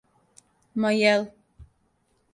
Ма 0.85 0.91
је 0.95 1.13
л? 1.21 1.29